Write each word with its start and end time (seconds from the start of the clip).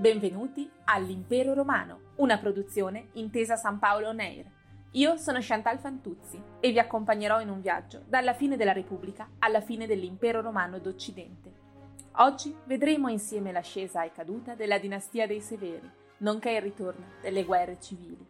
Benvenuti 0.00 0.66
all'Impero 0.84 1.52
Romano, 1.52 2.12
una 2.16 2.38
produzione 2.38 3.08
intesa 3.12 3.56
San 3.56 3.78
Paolo 3.78 4.08
On. 4.08 4.22
Io 4.92 5.16
sono 5.18 5.40
Chantal 5.42 5.78
Fantuzzi 5.78 6.42
e 6.58 6.70
vi 6.70 6.78
accompagnerò 6.78 7.42
in 7.42 7.50
un 7.50 7.60
viaggio 7.60 8.04
dalla 8.06 8.32
fine 8.32 8.56
della 8.56 8.72
Repubblica 8.72 9.28
alla 9.40 9.60
fine 9.60 9.86
dell'Impero 9.86 10.40
Romano 10.40 10.78
d'Occidente. 10.78 11.52
Oggi 12.12 12.56
vedremo 12.64 13.10
insieme 13.10 13.52
l'ascesa 13.52 14.02
e 14.02 14.12
caduta 14.12 14.54
della 14.54 14.78
dinastia 14.78 15.26
dei 15.26 15.42
Severi, 15.42 15.90
nonché 16.20 16.52
il 16.52 16.62
ritorno 16.62 17.04
delle 17.20 17.44
guerre 17.44 17.78
civili. 17.78 18.26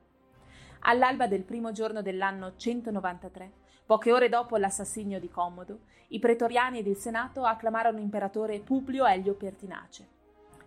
All'alba 0.81 1.29
del 1.29 1.45
primo 1.45 1.71
giorno 1.71 2.03
dell'anno 2.03 2.57
193, 2.57 3.53
poche 3.87 4.11
ore 4.11 4.29
dopo 4.29 4.57
l'assassinio 4.57 5.21
di 5.21 5.29
Commodo, 5.29 5.83
i 6.09 6.19
pretoriani 6.19 6.81
ed 6.81 6.89
il 6.89 6.97
Senato 6.97 7.45
acclamarono 7.45 8.01
imperatore 8.01 8.59
Publio 8.59 9.07
Elio 9.07 9.35
Pertinace. 9.35 10.19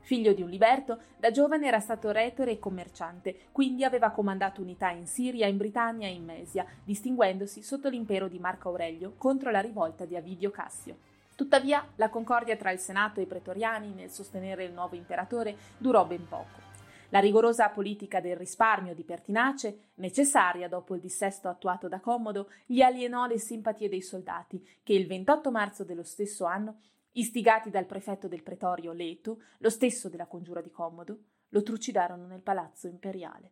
Figlio 0.03 0.33
di 0.33 0.41
un 0.41 0.49
liberto, 0.49 0.99
da 1.17 1.31
giovane 1.31 1.65
era 1.65 1.79
stato 1.79 2.11
retore 2.11 2.51
e 2.51 2.59
commerciante, 2.59 3.47
quindi 3.53 3.85
aveva 3.85 4.11
comandato 4.11 4.61
unità 4.61 4.89
in 4.89 5.07
Siria, 5.07 5.47
in 5.47 5.55
Britannia 5.55 6.07
e 6.07 6.11
in 6.11 6.25
Mesia, 6.25 6.65
distinguendosi 6.83 7.63
sotto 7.63 7.87
l'impero 7.87 8.27
di 8.27 8.37
Marco 8.37 8.67
Aurelio 8.67 9.13
contro 9.17 9.49
la 9.49 9.61
rivolta 9.61 10.03
di 10.03 10.17
Avidio 10.17 10.51
Cassio. 10.51 10.97
Tuttavia, 11.35 11.87
la 11.95 12.09
concordia 12.09 12.57
tra 12.57 12.71
il 12.71 12.79
Senato 12.79 13.21
e 13.21 13.23
i 13.23 13.27
pretoriani 13.27 13.93
nel 13.93 14.09
sostenere 14.09 14.65
il 14.65 14.73
nuovo 14.73 14.95
imperatore 14.95 15.55
durò 15.77 16.05
ben 16.05 16.27
poco. 16.27 16.71
La 17.09 17.19
rigorosa 17.19 17.69
politica 17.69 18.19
del 18.19 18.35
risparmio 18.35 18.93
di 18.93 19.03
Pertinace, 19.03 19.91
necessaria 19.95 20.67
dopo 20.67 20.95
il 20.95 20.99
dissesto 20.99 21.47
attuato 21.47 21.87
da 21.87 22.01
Commodo, 22.01 22.49
gli 22.65 22.81
alienò 22.81 23.25
le 23.25 23.39
simpatie 23.39 23.87
dei 23.87 24.01
soldati, 24.01 24.61
che 24.83 24.93
il 24.93 25.07
28 25.07 25.49
marzo 25.49 25.85
dello 25.85 26.03
stesso 26.03 26.43
anno 26.43 26.79
Istigati 27.15 27.69
dal 27.69 27.85
prefetto 27.85 28.27
del 28.27 28.41
pretorio 28.41 28.91
Leto, 28.91 29.43
lo 29.59 29.69
stesso 29.69 30.09
della 30.09 30.25
congiura 30.25 30.61
di 30.61 30.71
Commodo, 30.71 31.19
lo 31.49 31.61
trucidarono 31.61 32.25
nel 32.25 32.41
palazzo 32.41 32.87
imperiale. 32.87 33.51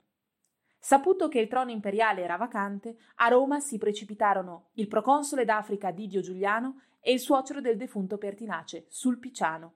Saputo 0.80 1.28
che 1.28 1.40
il 1.40 1.48
trono 1.48 1.70
imperiale 1.70 2.23
era 2.23 2.38
vacante, 2.38 2.98
a 3.17 3.28
Roma 3.28 3.59
si 3.59 3.78
precipitarono 3.78 4.70
il 4.73 4.88
proconsole 4.88 5.45
d'Africa 5.45 5.92
Didio 5.92 6.22
Giuliano 6.22 6.82
e 7.00 7.12
il 7.12 7.20
suocero 7.20 7.62
del 7.62 7.78
defunto 7.78 8.17
Pertinace, 8.17 8.86
Sulpiciano. 8.89 9.76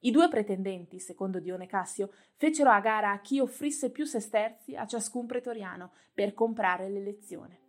I 0.00 0.10
due 0.10 0.28
pretendenti, 0.28 0.98
secondo 0.98 1.38
Dione 1.38 1.68
Cassio, 1.68 2.10
fecero 2.34 2.70
a 2.70 2.80
gara 2.80 3.12
a 3.12 3.20
chi 3.20 3.38
offrisse 3.38 3.92
più 3.92 4.04
sesterzi 4.04 4.74
a 4.74 4.84
ciascun 4.84 5.26
pretoriano 5.26 5.92
per 6.12 6.34
comprare 6.34 6.88
l'elezione. 6.88 7.61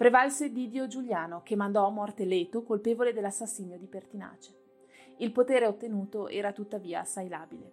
Prevalse 0.00 0.50
Didio 0.50 0.86
Giuliano, 0.86 1.42
che 1.42 1.56
mandò 1.56 1.86
a 1.86 1.90
morte 1.90 2.24
Leto, 2.24 2.62
colpevole 2.62 3.12
dell'assassinio 3.12 3.76
di 3.76 3.86
Pertinace. 3.86 4.54
Il 5.18 5.30
potere 5.30 5.66
ottenuto 5.66 6.28
era 6.28 6.52
tuttavia 6.52 7.00
assai 7.00 7.28
labile. 7.28 7.70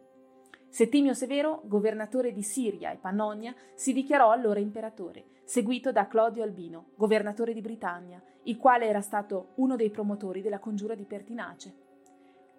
Settimio 0.67 1.13
Severo, 1.13 1.61
governatore 1.63 2.33
di 2.33 2.43
Siria 2.43 2.91
e 2.91 2.97
Pannonia, 2.97 3.55
si 3.75 3.93
dichiarò 3.93 4.31
allora 4.31 4.59
imperatore, 4.59 5.23
seguito 5.45 5.93
da 5.93 6.09
Clodio 6.09 6.43
Albino, 6.43 6.87
governatore 6.95 7.53
di 7.53 7.61
Britannia, 7.61 8.21
il 8.43 8.57
quale 8.57 8.87
era 8.87 8.99
stato 8.99 9.51
uno 9.55 9.77
dei 9.77 9.89
promotori 9.89 10.41
della 10.41 10.59
congiura 10.59 10.95
di 10.95 11.05
Pertinace. 11.05 11.75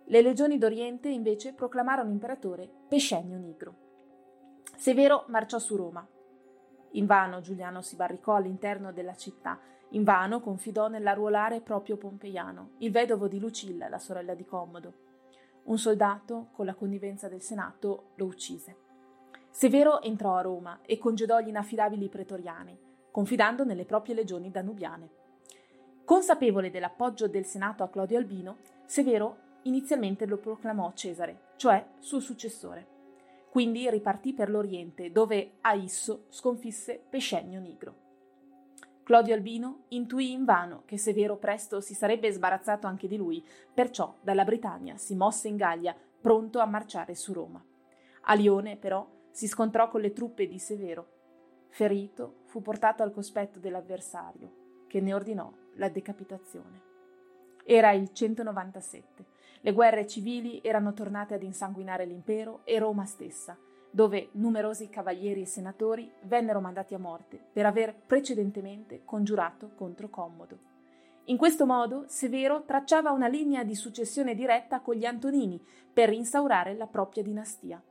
Le 0.07 0.23
legioni 0.23 0.57
d'Oriente 0.57 1.11
invece 1.11 1.53
proclamarono 1.53 2.11
imperatore 2.11 2.71
Pescenio 2.89 3.37
Nigro. 3.37 3.75
Severo 4.77 5.27
marciò 5.29 5.59
su 5.59 5.77
Roma, 5.77 6.09
Invano 6.93 7.41
Giuliano 7.41 7.83
si 7.83 7.97
barricò 7.97 8.35
all'interno 8.35 8.93
della 8.93 9.15
città, 9.15 9.59
invano 9.91 10.41
confidò 10.41 10.89
nell'arruolare 10.89 11.61
proprio 11.61 11.97
Pompeiano, 11.97 12.71
il 12.79 12.91
vedovo 12.91 13.29
di 13.29 13.39
Lucilla, 13.39 13.89
la 13.89 13.99
sorella 13.99 14.35
di 14.35 14.45
Commodo. 14.45 15.07
Un 15.65 15.79
soldato, 15.79 16.49
con 16.53 16.65
la 16.65 16.75
connivenza 16.75 17.29
del 17.29 17.43
Senato, 17.43 18.11
lo 18.15 18.25
uccise. 18.25 18.77
Severo 19.51 20.01
entrò 20.03 20.37
a 20.37 20.43
Roma 20.43 20.81
e 20.87 20.99
congedò 20.99 21.41
gli 21.41 21.49
inaffidabili 21.49 22.09
pretoriani, 22.09 22.79
confidando 23.11 23.65
nelle 23.65 23.85
proprie 23.85 24.15
legioni 24.15 24.51
danubiane. 24.51 25.11
Consapevole 26.05 26.71
dell'appoggio 26.71 27.29
del 27.29 27.45
Senato 27.45 27.83
a 27.83 27.89
Clodio 27.89 28.17
Albino, 28.17 28.57
Severo 28.87 29.37
inizialmente 29.63 30.25
lo 30.25 30.39
proclamò 30.39 30.93
Cesare, 30.95 31.49
cioè 31.57 31.85
suo 31.99 32.21
successore. 32.21 32.98
Quindi 33.51 33.89
ripartì 33.91 34.35
per 34.35 34.51
l'Oriente, 34.51 35.11
dove 35.11 35.53
a 35.63 35.75
Isso 35.75 36.27
sconfisse 36.29 37.03
Pescenio 37.09 37.61
Nigro. 37.61 38.07
Clodio 39.03 39.33
Albino 39.33 39.85
intuì 39.89 40.33
invano 40.33 40.83
che 40.85 40.99
Severo 40.99 41.37
presto 41.37 41.81
si 41.81 41.95
sarebbe 41.95 42.31
sbarazzato 42.31 42.87
anche 42.87 43.09
di 43.09 43.17
lui, 43.17 43.43
perciò 43.73 44.15
dalla 44.21 44.45
Britannia 44.45 44.99
si 44.99 45.15
mosse 45.15 45.49
in 45.49 45.57
Gallia, 45.57 45.97
pronto 46.21 46.59
a 46.59 46.67
marciare 46.67 47.15
su 47.15 47.33
Roma. 47.33 47.65
A 48.23 48.35
Lione, 48.35 48.77
però, 48.77 49.09
si 49.31 49.47
scontrò 49.47 49.89
con 49.89 50.03
le 50.03 50.13
truppe 50.13 50.47
di 50.47 50.59
Severo. 50.59 51.07
Ferito, 51.69 52.41
fu 52.45 52.61
portato 52.61 53.03
al 53.03 53.13
cospetto 53.13 53.59
dell'avversario, 53.59 54.85
che 54.87 55.01
ne 55.01 55.15
ordinò 55.15 55.51
la 55.77 55.89
decapitazione. 55.89 56.88
Era 57.71 57.93
il 57.93 58.13
197 58.13 59.37
le 59.63 59.73
guerre 59.73 60.07
civili 60.07 60.61
erano 60.63 60.95
tornate 60.95 61.35
ad 61.35 61.43
insanguinare 61.43 62.05
l'impero 62.05 62.61
e 62.65 62.79
Roma 62.79 63.05
stessa, 63.07 63.57
dove 63.91 64.29
numerosi 64.33 64.89
cavalieri 64.89 65.43
e 65.43 65.47
senatori 65.47 66.11
vennero 66.23 66.61
mandati 66.61 66.95
a 66.95 66.99
morte 66.99 67.41
per 67.53 67.67
aver 67.67 67.95
precedentemente 67.95 69.03
congiurato 69.05 69.73
contro 69.75 70.09
Commodo. 70.09 70.59
In 71.25 71.37
questo 71.37 71.67
modo 71.67 72.05
Severo 72.07 72.63
tracciava 72.65 73.11
una 73.11 73.27
linea 73.27 73.65
di 73.65 73.75
successione 73.75 74.35
diretta 74.35 74.81
con 74.81 74.95
gli 74.95 75.05
Antonini 75.05 75.61
per 75.93 76.13
instaurare 76.13 76.75
la 76.75 76.87
propria 76.87 77.23
dinastia. 77.23 77.83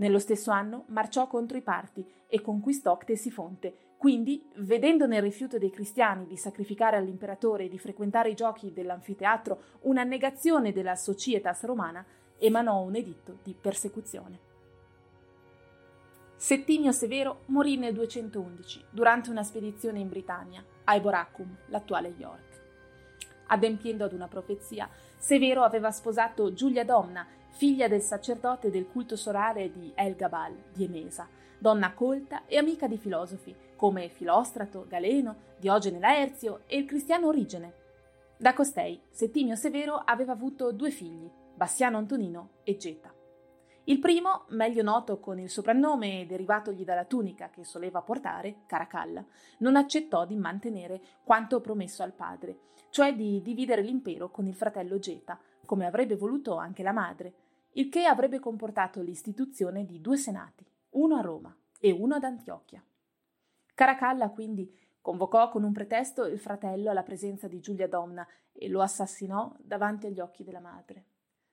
Nello 0.00 0.18
stesso 0.18 0.50
anno 0.50 0.84
marciò 0.88 1.26
contro 1.26 1.58
i 1.58 1.62
Parti 1.62 2.04
e 2.26 2.40
conquistò 2.40 2.96
Ctesifonte, 2.96 3.88
quindi, 3.98 4.42
vedendo 4.56 5.06
nel 5.06 5.20
rifiuto 5.20 5.58
dei 5.58 5.68
cristiani 5.68 6.26
di 6.26 6.38
sacrificare 6.38 6.96
all'imperatore 6.96 7.64
e 7.64 7.68
di 7.68 7.78
frequentare 7.78 8.30
i 8.30 8.34
giochi 8.34 8.72
dell'anfiteatro 8.72 9.62
una 9.82 10.02
negazione 10.02 10.72
della 10.72 10.96
societas 10.96 11.64
romana, 11.64 12.02
emanò 12.38 12.80
un 12.80 12.96
editto 12.96 13.40
di 13.42 13.54
persecuzione. 13.54 14.48
Settimio 16.34 16.92
Severo 16.92 17.42
morì 17.46 17.76
nel 17.76 17.92
211 17.92 18.86
durante 18.90 19.28
una 19.28 19.42
spedizione 19.42 19.98
in 19.98 20.08
Britannia, 20.08 20.64
a 20.84 20.94
Eboracum, 20.94 21.54
l'attuale 21.66 22.14
York. 22.16 22.48
Adempiendo 23.48 24.04
ad 24.04 24.14
una 24.14 24.28
profezia, 24.28 24.88
Severo 25.18 25.62
aveva 25.62 25.90
sposato 25.90 26.54
Giulia 26.54 26.84
Domna, 26.84 27.26
figlia 27.60 27.88
del 27.88 28.00
sacerdote 28.00 28.70
del 28.70 28.86
culto 28.86 29.16
sorale 29.16 29.70
di 29.70 29.92
El 29.94 30.14
Gabal 30.14 30.56
di 30.72 30.84
Emesa, 30.84 31.28
donna 31.58 31.92
colta 31.92 32.46
e 32.46 32.56
amica 32.56 32.88
di 32.88 32.96
filosofi 32.96 33.54
come 33.76 34.08
Filostrato, 34.08 34.86
Galeno, 34.88 35.36
Diogene 35.58 35.98
Laerzio 35.98 36.62
e 36.64 36.78
il 36.78 36.86
cristiano 36.86 37.26
Origene. 37.26 37.74
Da 38.38 38.54
costei, 38.54 38.98
Settimio 39.10 39.56
Severo 39.56 39.96
aveva 39.96 40.32
avuto 40.32 40.72
due 40.72 40.90
figli, 40.90 41.30
Bassiano 41.54 41.98
Antonino 41.98 42.52
e 42.64 42.78
Geta. 42.78 43.12
Il 43.84 43.98
primo, 43.98 44.46
meglio 44.48 44.82
noto 44.82 45.20
con 45.20 45.38
il 45.38 45.50
soprannome 45.50 46.24
derivatogli 46.26 46.82
dalla 46.82 47.04
tunica 47.04 47.50
che 47.50 47.64
soleva 47.64 48.00
portare, 48.00 48.62
Caracalla, 48.64 49.22
non 49.58 49.76
accettò 49.76 50.24
di 50.24 50.36
mantenere 50.36 51.02
quanto 51.24 51.60
promesso 51.60 52.02
al 52.02 52.14
padre, 52.14 52.58
cioè 52.88 53.14
di 53.14 53.42
dividere 53.42 53.82
l'impero 53.82 54.30
con 54.30 54.46
il 54.46 54.54
fratello 54.54 54.98
Geta, 54.98 55.38
come 55.66 55.84
avrebbe 55.84 56.16
voluto 56.16 56.56
anche 56.56 56.82
la 56.82 56.92
madre, 56.92 57.34
il 57.74 57.88
che 57.88 58.04
avrebbe 58.04 58.40
comportato 58.40 59.00
l'istituzione 59.00 59.84
di 59.84 60.00
due 60.00 60.16
senati, 60.16 60.66
uno 60.90 61.16
a 61.16 61.20
Roma 61.20 61.56
e 61.78 61.92
uno 61.92 62.16
ad 62.16 62.24
Antiochia. 62.24 62.82
Caracalla 63.74 64.30
quindi 64.30 64.76
convocò 65.00 65.48
con 65.50 65.62
un 65.62 65.72
pretesto 65.72 66.24
il 66.26 66.38
fratello 66.38 66.90
alla 66.90 67.02
presenza 67.02 67.46
di 67.46 67.60
Giulia 67.60 67.88
Domna 67.88 68.26
e 68.52 68.68
lo 68.68 68.82
assassinò 68.82 69.54
davanti 69.58 70.06
agli 70.06 70.20
occhi 70.20 70.42
della 70.42 70.60
madre. 70.60 71.04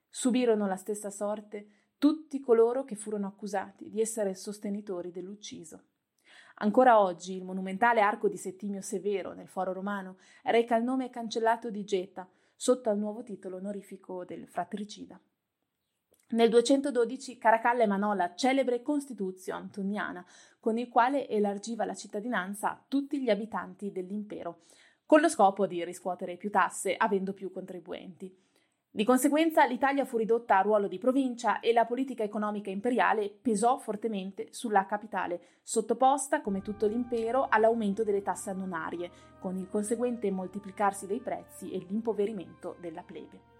Subirono 0.10 0.68
la 0.68 0.76
stessa 0.76 1.10
sorte 1.10 1.68
tutti 1.98 2.40
coloro 2.40 2.84
che 2.84 2.96
furono 2.96 3.28
accusati 3.28 3.90
di 3.90 4.02
essere 4.02 4.36
sostenitori 4.36 5.12
dell'ucciso. 5.12 5.84
Ancora 6.56 7.00
oggi 7.00 7.36
il 7.36 7.44
monumentale 7.44 8.02
arco 8.02 8.28
di 8.28 8.38
Settimio 8.38 8.82
Severo 8.82 9.34
nel 9.34 9.48
foro 9.48 9.74
romano 9.74 10.18
reca 10.44 10.76
il 10.76 10.84
nome 10.84 11.12
cancellato 11.12 11.70
di 11.70 11.84
Geta, 11.84 12.28
sotto 12.56 12.90
al 12.90 12.98
nuovo 12.98 13.22
titolo 13.22 13.58
onorifico 13.58 14.26
del 14.26 14.48
fratricida. 14.48 15.20
Nel 16.30 16.50
212 16.50 17.38
Caracalla 17.38 17.84
emanò 17.84 18.14
la 18.14 18.36
celebre 18.36 18.82
Costituzione 18.82 19.62
antoniana, 19.62 20.26
con 20.60 20.78
il 20.78 20.90
quale 20.90 21.30
elargiva 21.30 21.86
la 21.86 21.94
cittadinanza 21.94 22.72
a 22.72 22.84
tutti 22.86 23.22
gli 23.22 23.30
abitanti 23.30 23.94
dell'impero, 23.94 24.64
con 25.06 25.22
lo 25.22 25.30
scopo 25.30 25.66
di 25.66 25.86
riscuotere 25.86 26.36
più 26.36 26.50
tasse 26.50 26.98
avendo 26.98 27.32
più 27.32 27.50
contribuenti. 27.50 28.46
Di 28.92 29.06
conseguenza 29.06 29.66
l'Italia 29.66 30.04
fu 30.04 30.18
ridotta 30.18 30.58
a 30.58 30.62
ruolo 30.62 30.90
di 30.90 30.98
provincia 30.98 31.62
e 31.62 31.72
la 31.72 31.86
politica 31.86 32.24
economica 32.24 32.70
imperiale 32.70 33.30
pesò 33.30 33.78
fortemente 33.78 34.48
sulla 34.52 34.86
capitale, 34.86 35.60
sottoposta, 35.62 36.42
come 36.42 36.62
tutto 36.62 36.88
l'impero, 36.88 37.48
all'aumento 37.48 38.04
delle 38.04 38.22
tasse 38.22 38.50
annonarie, 38.50 39.10
con 39.40 39.56
il 39.56 39.70
conseguente 39.70 40.30
moltiplicarsi 40.30 41.08
dei 41.08 41.22
prezzi 41.22 41.72
e 41.72 41.86
l'impoverimento 41.88 42.76
della 42.82 43.04
plebe. 43.04 43.56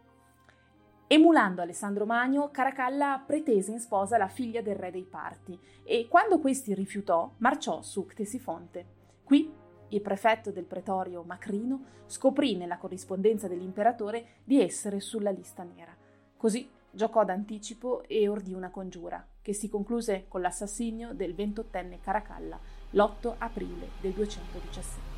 Emulando 1.10 1.62
Alessandro 1.62 2.06
Magno, 2.06 2.52
Caracalla 2.52 3.24
pretese 3.26 3.72
in 3.72 3.80
sposa 3.80 4.18
la 4.18 4.28
figlia 4.28 4.62
del 4.62 4.76
re 4.76 4.92
dei 4.92 5.06
Parti 5.06 5.58
e 5.86 6.06
quando 6.10 6.38
questi 6.38 6.74
rifiutò, 6.74 7.32
marciò 7.38 7.82
su 7.82 8.06
Ctesifonte. 8.06 8.86
Qui 9.24 9.50
il 9.88 10.02
prefetto 10.02 10.52
del 10.52 10.66
pretorio 10.66 11.24
Macrino 11.24 11.82
scoprì 12.08 12.58
nella 12.58 12.78
corrispondenza 12.78 13.48
dell'imperatore 13.48 14.42
di 14.44 14.62
essere 14.62 15.00
sulla 15.00 15.30
lista 15.30 15.64
nera. 15.64 15.96
Così 16.36 16.70
giocò 16.92 17.24
d'anticipo 17.24 18.04
e 18.04 18.28
ordì 18.28 18.54
una 18.54 18.70
congiura, 18.70 19.26
che 19.42 19.54
si 19.54 19.70
concluse 19.70 20.26
con 20.28 20.42
l'assassinio 20.42 21.14
del 21.14 21.34
ventottenne 21.34 22.02
Caracalla 22.02 22.60
l'8 22.90 23.36
aprile 23.38 23.92
del 24.02 24.12
217. 24.12 25.16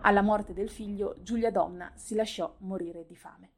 Alla 0.00 0.22
morte 0.22 0.54
del 0.54 0.70
figlio, 0.70 1.16
Giulia 1.20 1.50
Donna 1.50 1.92
si 1.96 2.14
lasciò 2.14 2.54
morire 2.60 3.04
di 3.04 3.14
fame. 3.14 3.53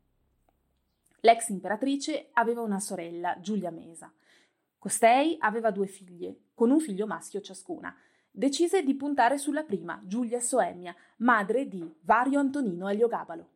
L'ex 1.26 1.48
imperatrice 1.48 2.28
aveva 2.34 2.60
una 2.60 2.78
sorella, 2.78 3.36
Giulia 3.40 3.72
Mesa. 3.72 4.12
Costei 4.78 5.34
aveva 5.40 5.72
due 5.72 5.88
figlie, 5.88 6.42
con 6.54 6.70
un 6.70 6.78
figlio 6.78 7.04
maschio 7.04 7.40
ciascuna. 7.40 7.92
Decise 8.30 8.84
di 8.84 8.94
puntare 8.94 9.36
sulla 9.36 9.64
prima, 9.64 10.00
Giulia 10.04 10.38
Soemia, 10.38 10.94
madre 11.16 11.66
di 11.66 11.92
Vario 12.02 12.38
Antonino 12.38 12.88
Eliogabalo. 12.88 13.50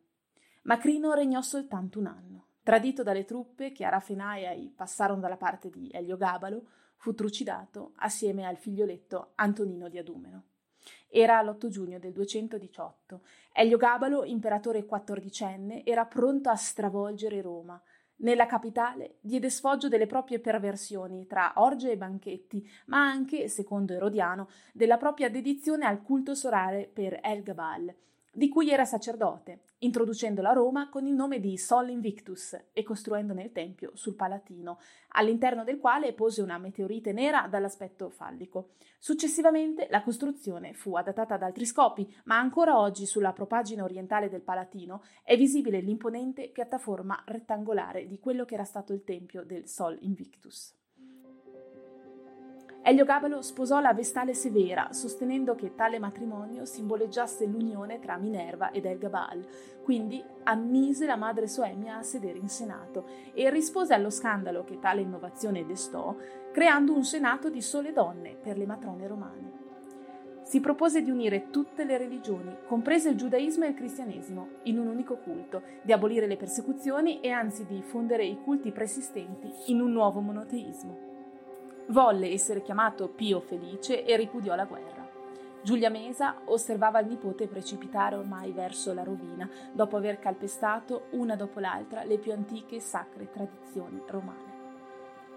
Macrino 0.63 1.13
regnò 1.13 1.39
soltanto 1.39 1.99
un 1.99 2.07
anno. 2.07 2.47
Tradito 2.61 3.03
dalle 3.03 3.23
truppe 3.23 3.71
che 3.71 3.85
a 3.85 3.89
Rafenaei 3.89 4.73
passarono 4.75 5.21
dalla 5.21 5.37
parte 5.37 5.69
di 5.69 5.89
Eliogabalo, 5.93 6.67
fu 6.97 7.13
trucidato 7.13 7.93
assieme 7.99 8.45
al 8.45 8.57
figlioletto 8.57 9.31
Antonino 9.35 9.87
di 9.87 9.97
Adumeno. 9.97 10.43
Era 11.09 11.41
l'8 11.41 11.67
giugno 11.67 11.99
del 11.99 12.11
218. 12.11 13.21
Elio 13.53 13.77
Gabalo, 13.77 14.23
imperatore 14.23 14.85
quattordicenne, 14.85 15.85
era 15.85 16.05
pronto 16.05 16.49
a 16.49 16.55
stravolgere 16.55 17.41
Roma. 17.41 17.81
Nella 18.17 18.45
capitale 18.45 19.15
diede 19.19 19.49
sfoggio 19.49 19.87
delle 19.87 20.05
proprie 20.05 20.39
perversioni 20.39 21.25
tra 21.25 21.53
orge 21.55 21.91
e 21.91 21.97
banchetti, 21.97 22.69
ma 22.85 22.99
anche, 22.99 23.47
secondo 23.47 23.93
Erodiano, 23.93 24.47
della 24.73 24.97
propria 24.97 25.29
dedizione 25.29 25.85
al 25.85 26.03
culto 26.03 26.35
sorale 26.35 26.87
per 26.91 27.19
El 27.23 27.41
Gabal, 27.41 27.93
di 28.33 28.47
cui 28.47 28.69
era 28.69 28.85
sacerdote, 28.85 29.63
introducendolo 29.79 30.47
a 30.47 30.53
Roma 30.53 30.89
con 30.89 31.05
il 31.05 31.13
nome 31.13 31.41
di 31.41 31.57
Sol 31.57 31.89
Invictus 31.89 32.57
e 32.71 32.81
costruendone 32.81 33.43
il 33.43 33.51
tempio 33.51 33.91
sul 33.93 34.15
Palatino, 34.15 34.79
all'interno 35.09 35.65
del 35.65 35.79
quale 35.79 36.13
pose 36.13 36.41
una 36.41 36.57
meteorite 36.57 37.11
nera 37.11 37.47
dall'aspetto 37.49 38.09
fallico. 38.09 38.69
Successivamente 38.99 39.87
la 39.89 40.01
costruzione 40.01 40.73
fu 40.73 40.95
adattata 40.95 41.33
ad 41.33 41.43
altri 41.43 41.65
scopi, 41.65 42.09
ma 42.25 42.37
ancora 42.37 42.79
oggi 42.79 43.05
sulla 43.05 43.33
propagina 43.33 43.83
orientale 43.83 44.29
del 44.29 44.41
Palatino 44.41 45.03
è 45.23 45.35
visibile 45.35 45.81
l'imponente 45.81 46.49
piattaforma 46.49 47.21
rettangolare 47.25 48.07
di 48.07 48.17
quello 48.19 48.45
che 48.45 48.53
era 48.53 48.63
stato 48.63 48.93
il 48.93 49.03
tempio 49.03 49.43
del 49.43 49.67
Sol 49.67 49.97
Invictus. 50.01 50.79
Eliogabalo 52.83 53.43
sposò 53.43 53.79
la 53.79 53.93
Vestale 53.93 54.33
Severa, 54.33 54.91
sostenendo 54.91 55.53
che 55.53 55.75
tale 55.75 55.99
matrimonio 55.99 56.65
simboleggiasse 56.65 57.45
l'unione 57.45 57.99
tra 57.99 58.17
Minerva 58.17 58.71
ed 58.71 58.85
Elgabal, 58.85 59.45
quindi 59.83 60.23
ammise 60.43 61.05
la 61.05 61.15
madre 61.15 61.47
Soemia 61.47 61.97
a 61.97 62.01
sedere 62.01 62.39
in 62.39 62.49
Senato 62.49 63.05
e 63.35 63.51
rispose 63.51 63.93
allo 63.93 64.09
scandalo 64.09 64.63
che 64.63 64.79
tale 64.79 65.01
innovazione 65.01 65.63
destò, 65.63 66.15
creando 66.51 66.95
un 66.95 67.03
Senato 67.03 67.51
di 67.51 67.61
sole 67.61 67.93
donne 67.93 68.35
per 68.35 68.57
le 68.57 68.65
matrone 68.65 69.07
romane. 69.07 69.59
Si 70.41 70.59
propose 70.59 71.03
di 71.03 71.11
unire 71.11 71.51
tutte 71.51 71.83
le 71.83 71.99
religioni, 71.99 72.57
comprese 72.65 73.09
il 73.09 73.15
giudaismo 73.15 73.63
e 73.63 73.69
il 73.69 73.75
cristianesimo, 73.75 74.47
in 74.63 74.79
un 74.79 74.87
unico 74.87 75.17
culto, 75.17 75.61
di 75.83 75.91
abolire 75.91 76.25
le 76.25 76.35
persecuzioni 76.35 77.21
e 77.21 77.29
anzi 77.29 77.63
di 77.67 77.83
fondere 77.83 78.25
i 78.25 78.41
culti 78.41 78.71
preesistenti 78.71 79.51
in 79.67 79.81
un 79.81 79.91
nuovo 79.91 80.19
monoteismo. 80.19 81.10
Volle 81.87 82.31
essere 82.31 82.61
chiamato 82.61 83.09
Pio 83.09 83.39
Felice 83.39 84.05
e 84.05 84.15
ripudiò 84.15 84.55
la 84.55 84.65
guerra. 84.65 85.09
Giulia 85.63 85.89
Mesa 85.89 86.41
osservava 86.45 86.99
il 86.99 87.07
nipote 87.07 87.47
precipitare 87.47 88.15
ormai 88.15 88.51
verso 88.51 88.93
la 88.93 89.03
rovina, 89.03 89.47
dopo 89.71 89.97
aver 89.97 90.17
calpestato 90.17 91.07
una 91.11 91.35
dopo 91.35 91.59
l'altra 91.59 92.03
le 92.03 92.17
più 92.17 92.31
antiche 92.31 92.77
e 92.77 92.79
sacre 92.79 93.29
tradizioni 93.29 94.01
romane. 94.07 94.59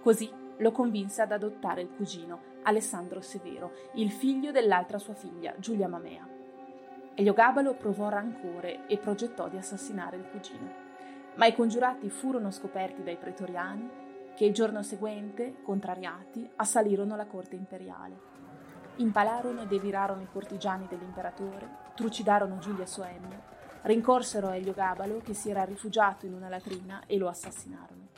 Così 0.01 0.31
lo 0.59 0.71
convinse 0.71 1.23
ad 1.23 1.33
adottare 1.33 1.83
il 1.83 1.91
cugino, 1.95 2.41
Alessandro 2.63 3.21
Severo, 3.21 3.73
il 3.95 4.11
figlio 4.11 4.51
dell'altra 4.51 4.99
sua 4.99 5.15
figlia, 5.15 5.55
Giulia 5.59 5.89
Mamea. 5.89 6.27
Eliogabalo 7.15 7.75
provò 7.75 8.09
rancore 8.09 8.87
e 8.87 8.97
progettò 8.99 9.49
di 9.49 9.57
assassinare 9.57 10.17
il 10.17 10.29
cugino. 10.31 10.83
Ma 11.35 11.47
i 11.47 11.55
congiurati 11.55 12.09
furono 12.09 12.51
scoperti 12.51 13.03
dai 13.03 13.17
pretoriani 13.17 14.03
che 14.35 14.45
il 14.45 14.53
giorno 14.53 14.83
seguente, 14.83 15.63
contrariati, 15.63 16.49
assalirono 16.57 17.17
la 17.17 17.27
corte 17.27 17.57
imperiale. 17.57 18.33
Impalarono 18.97 19.63
e 19.63 19.67
devirarono 19.67 20.23
i 20.23 20.29
cortigiani 20.31 20.87
dell'imperatore, 20.89 21.69
trucidarono 21.95 22.59
Giulia 22.59 22.87
Soemia, 22.87 23.41
rincorsero 23.83 24.51
Elio 24.51 24.73
Gabalo 24.73 25.19
che 25.19 25.35
si 25.35 25.51
era 25.51 25.65
rifugiato 25.65 26.27
in 26.27 26.35
una 26.35 26.49
latrina 26.49 27.03
e 27.07 27.17
lo 27.17 27.29
assassinarono. 27.29 28.09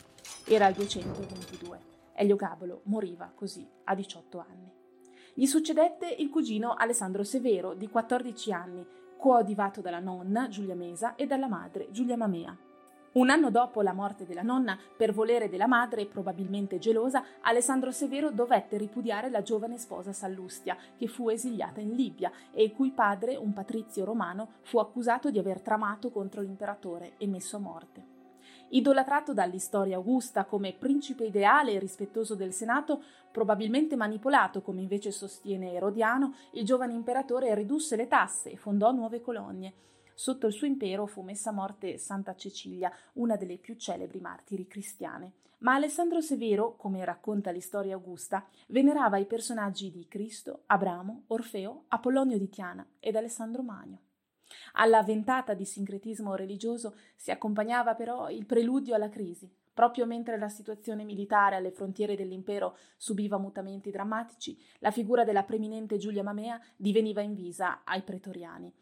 Era 0.45 0.69
il 0.69 0.75
222. 0.75 1.81
Elio 2.15 2.37
Gabalo 2.37 2.81
moriva 2.85 3.31
così 3.35 3.69
a 3.85 3.95
18 3.95 4.39
anni. 4.39 4.73
Gli 5.35 5.47
succedette 5.47 6.09
il 6.09 6.31
cugino 6.31 6.75
Alessandro 6.75 7.23
Severo, 7.23 7.75
di 7.75 7.89
14 7.89 8.53
anni, 8.53 8.87
coadiuvato 9.19 9.81
dalla 9.83 9.99
nonna 9.99 10.49
Giulia 10.49 10.75
Mesa 10.75 11.15
e 11.15 11.27
dalla 11.27 11.49
madre 11.49 11.89
Giulia 11.91 12.17
Mamea. 12.17 12.57
Un 13.17 13.31
anno 13.31 13.51
dopo 13.51 13.81
la 13.81 13.95
morte 13.95 14.27
della 14.27 14.43
nonna, 14.43 14.79
per 14.95 15.15
volere 15.15 15.49
della 15.49 15.67
madre, 15.67 16.05
probabilmente 16.05 16.79
gelosa, 16.79 17.25
Alessandro 17.41 17.91
Severo 17.91 18.31
dovette 18.31 18.77
ripudiare 18.77 19.31
la 19.31 19.41
giovane 19.41 19.79
sposa 19.79 20.13
Sallustia, 20.13 20.77
che 20.99 21.07
fu 21.07 21.31
esiliata 21.31 21.81
in 21.81 21.95
Libia 21.95 22.31
e 22.53 22.63
il 22.63 22.75
cui 22.75 22.91
padre, 22.91 23.37
un 23.37 23.55
patrizio 23.55 24.05
romano, 24.05 24.57
fu 24.65 24.77
accusato 24.77 25.31
di 25.31 25.39
aver 25.39 25.63
tramato 25.63 26.11
contro 26.11 26.43
l'imperatore 26.43 27.15
e 27.17 27.27
messo 27.27 27.57
a 27.57 27.61
morte. 27.61 28.05
Idolatrato 28.69 29.33
dall'istoria 29.33 29.97
augusta 29.97 30.45
come 30.45 30.75
principe 30.75 31.25
ideale 31.25 31.73
e 31.73 31.79
rispettoso 31.79 32.35
del 32.35 32.53
Senato, 32.53 33.03
probabilmente 33.33 33.97
manipolato 33.97 34.61
come 34.61 34.83
invece 34.83 35.11
sostiene 35.11 35.73
Erodiano, 35.73 36.35
il 36.53 36.67
giovane 36.67 36.93
imperatore 36.93 37.55
ridusse 37.55 37.97
le 37.97 38.09
tasse 38.09 38.51
e 38.51 38.57
fondò 38.57 38.93
nuove 38.93 39.23
colonie. 39.23 39.73
Sotto 40.19 40.47
il 40.47 40.55
suo 40.55 40.67
impero 40.67 41.05
fu 41.05 41.21
messa 41.21 41.51
a 41.51 41.53
morte 41.53 41.99
Santa 41.99 42.35
Cecilia, 42.35 42.91
una 43.15 43.37
delle 43.37 43.59
più 43.59 43.75
celebri 43.75 44.19
martiri 44.19 44.67
cristiane. 44.67 45.35
Ma 45.59 45.75
Alessandro 45.75 46.23
Severo, 46.23 46.75
come 46.77 47.05
racconta 47.05 47.51
l'istoria 47.51 47.97
augusta, 47.97 48.47
venerava 48.69 49.19
i 49.19 49.27
personaggi 49.27 49.91
di 49.91 50.09
Cristo, 50.09 50.63
Abramo, 50.69 51.25
Orfeo, 51.27 51.85
Apollonio 51.89 52.39
di 52.39 52.49
Tiana 52.49 52.87
ed 52.99 53.15
Alessandro 53.15 53.61
Magno. 53.61 53.99
Alla 54.73 55.03
ventata 55.03 55.53
di 55.53 55.67
sincretismo 55.67 56.35
religioso 56.35 56.97
si 57.15 57.31
accompagnava 57.31 57.95
però 57.95 58.31
il 58.31 58.47
preludio 58.47 58.95
alla 58.95 59.11
crisi. 59.11 59.53
Proprio 59.75 60.07
mentre 60.07 60.39
la 60.39 60.49
situazione 60.49 61.05
militare 61.05 61.57
alle 61.57 61.73
frontiere 61.73 62.17
dell'impero 62.17 62.79
subiva 62.97 63.37
mutamenti 63.37 63.91
drammatici, 63.91 64.59
la 64.79 64.91
figura 64.91 65.25
della 65.25 65.43
preminente 65.43 65.99
Giulia 65.99 66.23
Mamea 66.23 66.59
diveniva 66.75 67.21
invisa 67.21 67.83
ai 67.85 68.01
pretoriani 68.01 68.73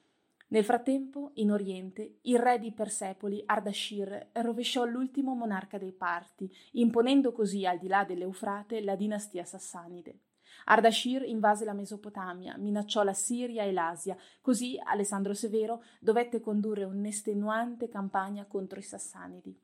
nel 0.48 0.64
frattempo, 0.64 1.30
in 1.34 1.50
Oriente, 1.50 2.18
il 2.22 2.38
re 2.38 2.58
di 2.58 2.72
Persepoli, 2.72 3.42
Ardashir, 3.46 4.28
rovesciò 4.32 4.84
l'ultimo 4.84 5.34
monarca 5.34 5.78
dei 5.78 5.92
Parti, 5.92 6.50
imponendo 6.72 7.32
così 7.32 7.66
al 7.66 7.78
di 7.78 7.88
là 7.88 8.04
dell'Eufrate 8.04 8.82
la 8.82 8.94
dinastia 8.94 9.44
sassanide. 9.44 10.18
Ardashir 10.66 11.22
invase 11.22 11.64
la 11.64 11.72
Mesopotamia, 11.72 12.56
minacciò 12.56 13.02
la 13.02 13.12
Siria 13.12 13.64
e 13.64 13.72
l'Asia, 13.72 14.16
così 14.40 14.78
Alessandro 14.82 15.34
Severo 15.34 15.82
dovette 15.98 16.40
condurre 16.40 16.84
un'estenuante 16.84 17.88
campagna 17.88 18.44
contro 18.46 18.78
i 18.78 18.82
Sassanidi. 18.82 19.58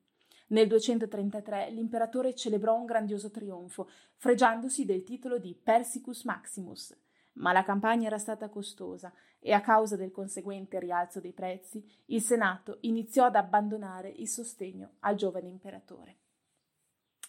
Nel 0.48 0.66
233 0.66 1.70
l'imperatore 1.70 2.34
celebrò 2.34 2.76
un 2.76 2.84
grandioso 2.84 3.30
trionfo, 3.30 3.88
fregiandosi 4.16 4.84
del 4.84 5.04
titolo 5.04 5.38
di 5.38 5.54
Persicus 5.54 6.24
Maximus, 6.24 6.94
ma 7.34 7.52
la 7.52 7.62
campagna 7.62 8.06
era 8.06 8.18
stata 8.18 8.48
costosa 8.48 9.12
e 9.38 9.52
a 9.52 9.60
causa 9.60 9.96
del 9.96 10.10
conseguente 10.10 10.78
rialzo 10.78 11.20
dei 11.20 11.32
prezzi, 11.32 11.84
il 12.06 12.20
Senato 12.20 12.78
iniziò 12.82 13.24
ad 13.24 13.36
abbandonare 13.36 14.08
il 14.08 14.28
sostegno 14.28 14.92
al 15.00 15.14
giovane 15.16 15.48
imperatore. 15.48 16.16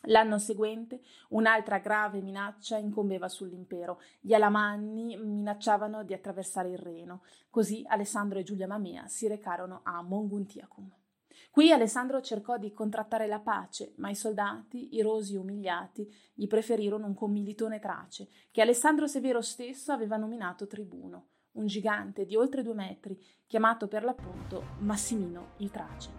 L'anno 0.05 0.39
seguente 0.39 1.01
un'altra 1.29 1.77
grave 1.77 2.21
minaccia 2.21 2.77
incombeva 2.77 3.29
sull'impero. 3.29 4.01
Gli 4.19 4.33
Alamanni 4.33 5.15
minacciavano 5.15 6.03
di 6.03 6.13
attraversare 6.13 6.69
il 6.69 6.79
Reno, 6.79 7.21
così 7.49 7.83
Alessandro 7.87 8.39
e 8.39 8.43
Giulia 8.43 8.67
Mamea 8.67 9.07
si 9.07 9.27
recarono 9.27 9.81
a 9.83 10.01
Monguntiacum. 10.01 11.00
Qui 11.49 11.71
Alessandro 11.71 12.21
cercò 12.21 12.57
di 12.57 12.73
contrattare 12.73 13.27
la 13.27 13.39
pace, 13.39 13.93
ma 13.97 14.09
i 14.09 14.15
soldati, 14.15 14.95
irosi 14.95 15.35
e 15.35 15.37
umiliati, 15.37 16.11
gli 16.33 16.47
preferirono 16.47 17.05
un 17.05 17.13
commilitone 17.13 17.79
trace, 17.79 18.27
che 18.51 18.61
Alessandro 18.61 19.07
Severo 19.07 19.41
stesso 19.41 19.91
aveva 19.91 20.17
nominato 20.17 20.67
tribuno, 20.67 21.27
un 21.53 21.65
gigante 21.65 22.25
di 22.25 22.35
oltre 22.35 22.63
due 22.63 22.73
metri, 22.73 23.19
chiamato 23.45 23.87
per 23.87 24.03
l'appunto 24.03 24.63
Massimino 24.79 25.51
il 25.57 25.71
Trace. 25.71 26.09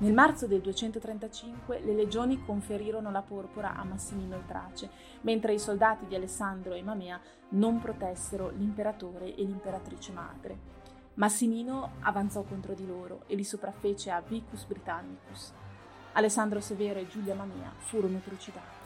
Nel 0.00 0.14
marzo 0.14 0.46
del 0.46 0.62
235 0.62 1.80
le 1.80 1.92
legioni 1.92 2.42
conferirono 2.42 3.10
la 3.10 3.20
porpora 3.20 3.76
a 3.76 3.84
Massimino 3.84 4.36
il 4.36 4.46
Trace, 4.46 4.88
mentre 5.22 5.52
i 5.52 5.58
soldati 5.58 6.06
di 6.06 6.14
Alessandro 6.14 6.72
e 6.72 6.82
Mamea 6.82 7.20
non 7.50 7.80
protessero 7.80 8.48
l'imperatore 8.48 9.34
e 9.34 9.42
l'imperatrice 9.42 10.12
madre. 10.12 10.79
Massimino 11.14 11.92
avanzò 12.00 12.42
contro 12.42 12.72
di 12.74 12.86
loro 12.86 13.24
e 13.26 13.34
li 13.34 13.44
sopraffece 13.44 14.10
a 14.10 14.20
Vicus 14.20 14.64
Britannicus. 14.64 15.52
Alessandro 16.12 16.60
Severo 16.60 16.98
e 16.98 17.06
Giulia 17.06 17.34
Mamea 17.34 17.72
furono 17.76 18.18
trucidati. 18.18 18.78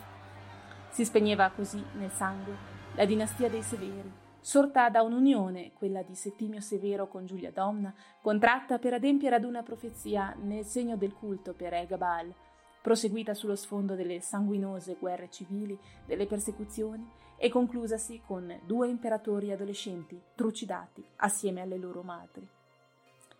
Si 0.90 1.04
spegneva 1.04 1.50
così 1.50 1.82
nel 1.94 2.10
sangue 2.10 2.56
la 2.94 3.04
dinastia 3.04 3.48
dei 3.48 3.62
Severi, 3.62 4.10
sorta 4.40 4.88
da 4.90 5.02
un'unione, 5.02 5.72
quella 5.72 6.02
di 6.02 6.14
Settimio 6.14 6.60
Severo 6.60 7.08
con 7.08 7.26
Giulia 7.26 7.50
Domna, 7.50 7.92
contratta 8.20 8.78
per 8.78 8.94
adempiere 8.94 9.36
ad 9.36 9.44
una 9.44 9.62
profezia 9.62 10.34
nel 10.42 10.64
segno 10.64 10.96
del 10.96 11.14
culto 11.14 11.54
per 11.54 11.72
Egabal, 11.72 12.32
proseguita 12.84 13.32
sullo 13.32 13.56
sfondo 13.56 13.94
delle 13.94 14.20
sanguinose 14.20 14.96
guerre 15.00 15.30
civili, 15.30 15.78
delle 16.04 16.26
persecuzioni 16.26 17.10
e 17.38 17.48
conclusasi 17.48 18.20
con 18.26 18.60
due 18.66 18.88
imperatori 18.88 19.50
adolescenti 19.50 20.20
trucidati 20.34 21.02
assieme 21.16 21.62
alle 21.62 21.78
loro 21.78 22.02
madri. 22.02 22.46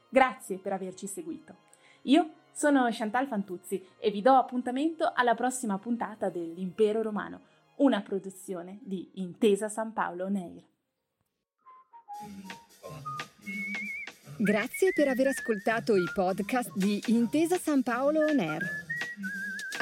Grazie 0.09 0.57
per 0.57 0.73
averci 0.73 1.07
seguito. 1.07 1.57
Io 2.05 2.31
sono 2.53 2.89
Chantal 2.91 3.27
Fantuzzi 3.27 3.85
e 3.99 4.11
vi 4.11 4.23
do 4.23 4.33
appuntamento 4.33 5.13
alla 5.15 5.35
prossima 5.35 5.77
puntata 5.77 6.31
dell'Impero 6.31 7.03
Romano, 7.03 7.41
una 7.77 8.01
produzione 8.01 8.79
di 8.81 9.11
Intesa 9.17 9.69
San 9.69 9.93
Paolo 9.93 10.27
Neir. 10.31 10.63
Grazie 14.39 14.93
per 14.95 15.09
aver 15.09 15.27
ascoltato 15.27 15.95
i 15.97 16.09
podcast 16.15 16.73
di 16.75 16.99
Intesa 17.09 17.59
San 17.59 17.83
Paolo 17.83 18.21
On 18.21 18.39
Air. 18.39 18.84